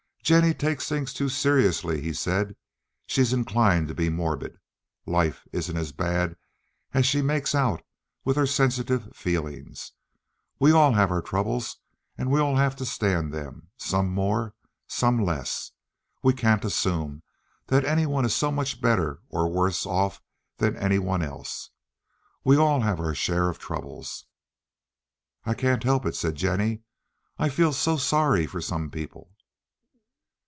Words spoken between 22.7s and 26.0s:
have our share of troubles." "I can't